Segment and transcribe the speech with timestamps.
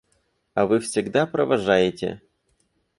[0.55, 2.21] А вы всегда провожаете?